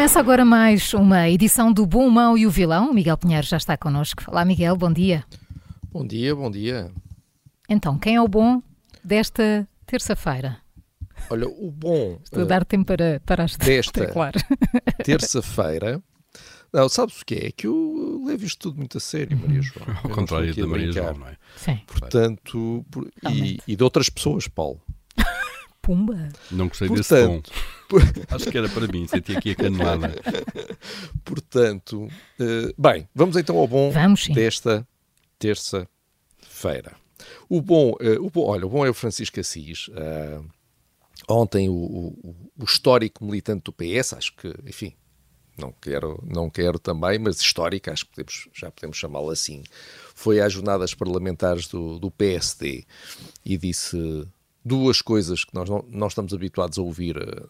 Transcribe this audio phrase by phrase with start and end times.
[0.00, 2.90] Começa agora mais uma edição do Bom, o Mau e o Vilão.
[2.90, 4.22] O Miguel Pinheiro já está connosco.
[4.28, 5.26] Olá, Miguel, bom dia.
[5.92, 6.90] Bom dia, bom dia.
[7.68, 8.62] Então, quem é o bom
[9.04, 10.56] desta terça-feira?
[11.28, 12.18] Olha, o bom.
[12.24, 14.40] Estou a dar tempo para, para as desta claro.
[15.04, 16.02] terça-feira.
[16.72, 17.46] Não, sabes o que é?
[17.48, 19.86] É que eu levo isto tudo muito a sério, Maria João.
[20.02, 20.92] Ao contrário da Maria.
[20.92, 21.36] João, não é?
[21.58, 21.78] Sim.
[21.86, 24.80] Portanto, por- e, e de outras pessoas, Paulo.
[25.90, 26.28] Pumba.
[26.52, 28.24] Não gostei Portanto, desse tom.
[28.36, 30.14] Acho que era para mim, senti aqui a canelada.
[31.24, 34.86] Portanto, eh, bem, vamos então ao bom Vamos, desta
[35.38, 36.94] terça-feira.
[37.48, 39.90] O bom, eh, o bom, olha, o bom é o Francisco Assis.
[39.94, 40.40] Ah,
[41.28, 44.94] ontem o, o- o histórico militante do PS, acho que, enfim,
[45.58, 49.62] não quero, não quero também, mas histórico, acho que podemos, já podemos chamá-lo assim,
[50.14, 52.84] foi às jornadas parlamentares do, do PSD
[53.44, 53.98] e disse
[54.64, 57.46] duas coisas que nós não, não estamos habituados a ouvir eh,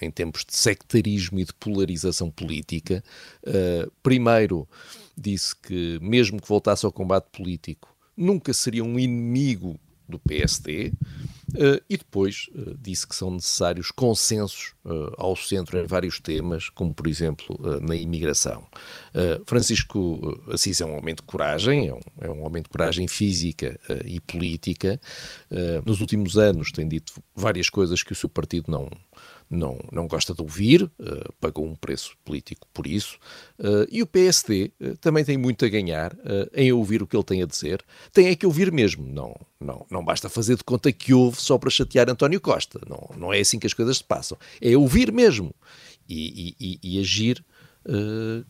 [0.00, 3.02] em tempos de sectarismo e de polarização política.
[3.44, 4.68] Eh, primeiro,
[5.16, 10.92] disse que, mesmo que voltasse ao combate político, nunca seria um inimigo do PSD.
[11.54, 16.68] Eh, e depois eh, disse que são necessários consensos eh, ao centro em vários temas,
[16.68, 18.66] como por exemplo na imigração.
[19.46, 23.78] Francisco Assis é um homem de coragem, é um, é um homem de coragem física
[24.04, 25.00] e política.
[25.84, 28.88] Nos últimos anos tem dito várias coisas que o seu partido não,
[29.52, 33.18] não, não gosta de ouvir, eh, pagou um preço político por isso,
[33.58, 36.16] eh, e o PSD eh, também tem muito a ganhar
[36.54, 37.84] em ouvir o que ele tem a dizer.
[38.12, 41.58] Tem é que ouvir mesmo, não, não, não basta fazer de conta que ouve só
[41.58, 45.12] para chatear António Costa, não, não é assim que as coisas se passam, é ouvir
[45.12, 45.54] mesmo
[46.08, 47.44] e, e- e- agir
[47.86, 48.44] eh,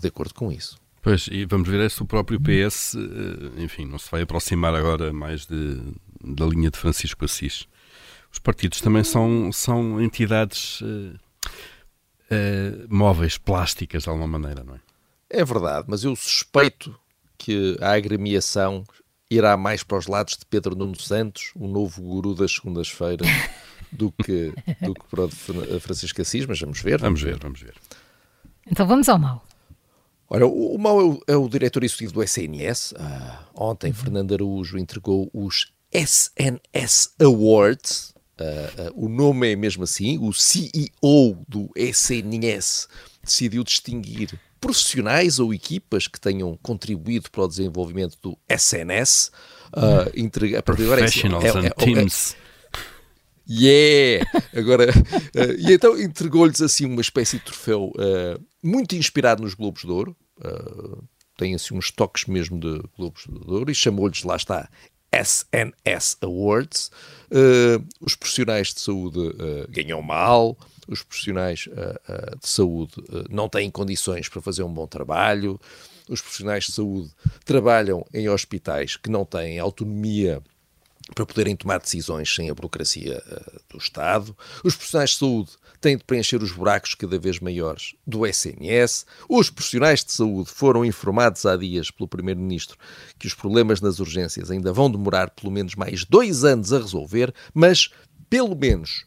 [0.00, 0.76] de acordo com isso.
[1.00, 4.74] Pois, e vamos ver é se o próprio PS, eh, enfim, não se vai aproximar
[4.74, 5.80] agora mais de,
[6.22, 7.66] da linha de Francisco Assis.
[8.32, 11.18] Os partidos também são, são entidades eh,
[12.30, 14.80] eh, móveis, plásticas, de alguma maneira, não é?
[15.28, 16.94] É verdade, mas eu suspeito
[17.38, 18.84] que a agremiação
[19.34, 23.26] irá mais para os lados de Pedro Nuno Santos, o novo guru das segundas-feiras,
[23.92, 27.00] do que, do que para o de Fran- Francisco Assis, mas vamos ver.
[27.00, 27.74] Vamos ver, vamos ver.
[28.66, 29.44] Então vamos ao mal.
[30.28, 32.94] Ora, o, o Mau é o, é o diretor executivo do SNS.
[32.98, 38.14] Ah, ontem, Fernando Araújo entregou os SNS Awards.
[38.42, 40.18] Ah, ah, o nome é mesmo assim.
[40.18, 42.88] O CEO do SNS
[43.22, 49.30] decidiu distinguir profissionais ou equipas que tenham contribuído para o desenvolvimento do SNS.
[49.72, 52.36] Ah, entrega- a partir de agora é assim, Professionals é- and é- é- teams.
[53.48, 54.24] Yeah!
[54.56, 54.86] Agora,
[55.34, 59.90] eh, e então entregou-lhes assim uma espécie de troféu eh, muito inspirado nos Globos de
[59.90, 60.16] Ouro.
[60.42, 60.98] eh,
[61.36, 64.68] tem assim uns toques mesmo de Globos de Ouro e chamou-lhes, lá está,
[65.12, 66.90] SNS Awards.
[67.30, 70.56] Eh, os profissionais de saúde eh, ganham mal,
[70.88, 72.94] os profissionais eh, de saúde
[73.30, 75.60] não têm condições para fazer um bom trabalho,
[76.08, 77.10] os profissionais de saúde
[77.44, 80.42] trabalham em hospitais que não têm autonomia
[81.14, 84.36] para poderem tomar decisões sem a burocracia eh, do Estado.
[84.64, 89.04] Os profissionais de saúde têm de preencher os buracos cada vez maiores do SNS.
[89.28, 92.78] Os profissionais de saúde foram informados há dias pelo Primeiro-Ministro
[93.18, 97.34] que os problemas nas urgências ainda vão demorar pelo menos mais dois anos a resolver,
[97.52, 97.90] mas
[98.30, 99.04] pelo menos,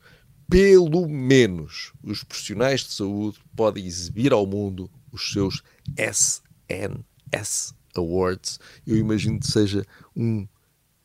[0.49, 5.63] pelo menos, os profissionais de saúde podem exibir ao mundo os seus
[5.97, 8.59] SNS Awards.
[8.85, 9.85] Eu imagino que seja
[10.15, 10.45] um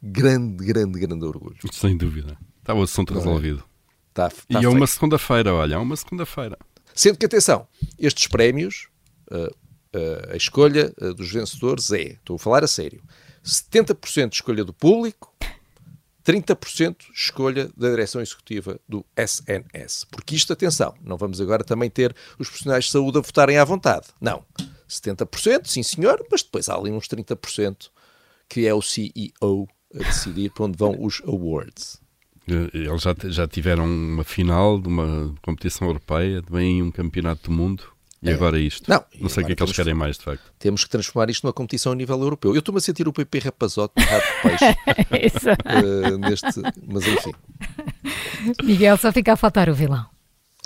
[0.02, 1.56] grande, grande, grande orgulho.
[1.72, 2.36] Sem dúvida.
[2.58, 3.24] Está o assunto Não é?
[3.24, 3.64] resolvido.
[4.12, 4.76] Tá, tá e é feito.
[4.76, 6.58] uma segunda-feira, olha, é uma segunda-feira.
[6.94, 7.66] Sendo que, atenção,
[7.98, 8.88] estes prémios,
[9.30, 13.02] uh, uh, a escolha uh, dos vencedores é, estou a falar a sério,
[13.44, 15.32] 70% escolha do público,
[16.24, 20.06] 30% escolha da direção executiva do SNS.
[20.10, 23.64] Porque isto, atenção, não vamos agora também ter os profissionais de saúde a votarem à
[23.64, 24.08] vontade.
[24.20, 24.44] Não.
[24.88, 27.90] 70%, sim senhor, mas depois há ali uns 30%
[28.48, 32.00] que é o CEO a decidir para onde vão os awards.
[32.46, 37.84] Eles já, já tiveram uma final de uma competição europeia, também um campeonato do mundo.
[38.22, 38.90] E agora isto?
[38.90, 40.52] Não, não sei o que é que eles querem mais, de facto.
[40.58, 42.54] Temos que transformar isto numa competição a nível europeu.
[42.54, 45.46] Eu estou-me a sentir o PP rapazote de rato de peixe.
[45.56, 47.32] uh, neste, mas enfim.
[48.62, 50.06] Miguel, só fica a faltar o vilão.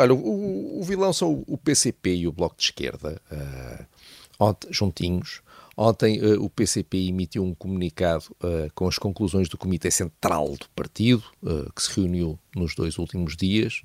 [0.00, 5.40] Olha, o, o vilão são o PCP e o Bloco de Esquerda, uh, juntinhos.
[5.76, 10.68] Ontem uh, o PCP emitiu um comunicado uh, com as conclusões do Comitê Central do
[10.70, 13.82] Partido, uh, que se reuniu nos dois últimos dias,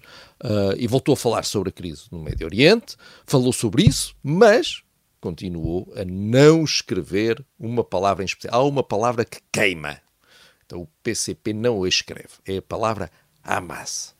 [0.77, 2.95] e voltou a falar sobre a crise no Médio Oriente,
[3.25, 4.83] falou sobre isso, mas
[5.19, 8.61] continuou a não escrever uma palavra em especial.
[8.61, 9.99] Há uma palavra que queima.
[10.65, 12.29] Então o PCP não a escreve.
[12.45, 13.11] É a palavra
[13.43, 14.18] Hamas.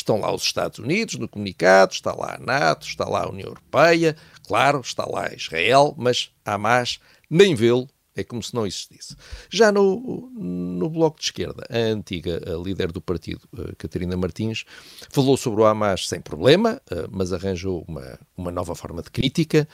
[0.00, 3.48] Estão lá os Estados Unidos no comunicado, está lá a NATO, está lá a União
[3.48, 4.16] Europeia,
[4.46, 6.98] claro, está lá Israel, mas Hamas
[7.28, 7.86] nem vê-lo,
[8.16, 9.14] é como se não existisse.
[9.50, 14.64] Já no, no Bloco de Esquerda, a antiga a líder do partido, Catarina Martins,
[15.10, 16.80] falou sobre o Hamas sem problema,
[17.10, 19.68] mas arranjou uma, uma nova forma de crítica.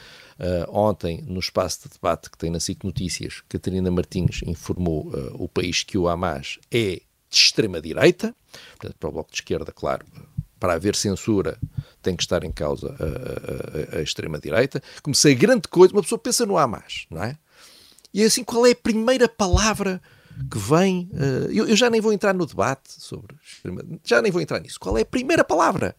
[0.68, 5.84] ontem, no espaço de debate que tem na SIC Notícias, Catarina Martins informou o país
[5.84, 7.00] que o Hamas é
[7.36, 8.34] de extrema-direita,
[8.98, 10.04] para o Bloco de Esquerda, claro,
[10.58, 11.58] para haver censura
[12.02, 16.18] tem que estar em causa a, a, a, a extrema-direita, a grande coisa, uma pessoa
[16.18, 17.36] pensa no Hamas, não é?
[18.12, 20.00] E assim, qual é a primeira palavra
[20.50, 21.10] que vem?
[21.12, 23.36] Uh, eu, eu, já nem vou entrar no debate sobre
[24.04, 24.80] já nem vou entrar nisso.
[24.80, 25.94] Qual é a primeira palavra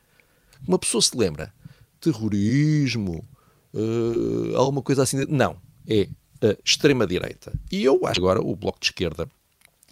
[0.64, 1.54] que uma pessoa se lembra?
[2.00, 3.28] Terrorismo,
[3.74, 5.26] uh, alguma coisa assim?
[5.30, 6.08] Não, é
[6.44, 7.54] uh, extrema-direita.
[7.72, 9.30] E eu acho agora o Bloco de Esquerda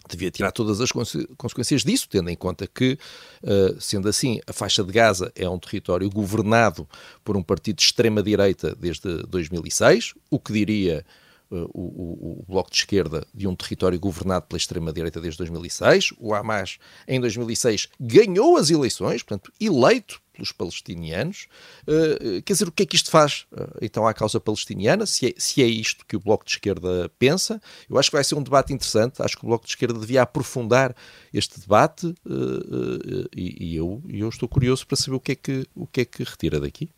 [0.08, 0.90] devia tirar todas as
[1.36, 2.98] consequências disso, tendo em conta que,
[3.42, 6.88] uh, sendo assim, a faixa de Gaza é um território governado
[7.24, 11.04] por um partido de extrema-direita desde 2006, o que diria
[11.50, 16.12] uh, o, o, Bloco de Esquerda de um território governado pela extrema-direita desde 2006.
[16.18, 21.46] O Hamas, em 2006, ganhou as eleições, portanto, eleito pelos palestinianos.
[21.82, 25.06] Uh, quer dizer, o que é que isto faz uh, então à causa palestiniana?
[25.06, 28.24] Se é, se é isto que o Bloco de Esquerda pensa, eu acho que vai
[28.24, 29.22] ser um debate interessante.
[29.22, 30.94] Acho que o Bloco de Esquerda devia aprofundar
[31.32, 35.66] este debate uh, e, e, eu, eu estou curioso para saber o que é que,
[35.74, 36.90] o que, é que retira daqui.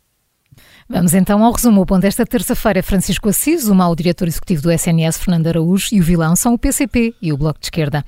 [0.87, 1.81] Vamos então ao resumo.
[1.81, 5.99] O ponto desta terça-feira, Francisco Assis, o mau diretor executivo do SNS, Fernando Araújo, e
[5.99, 8.03] o vilão são o PCP e o Bloco de Esquerda.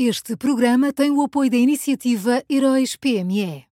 [0.00, 3.66] Este programa tem o apoio da iniciativa Heróis PME.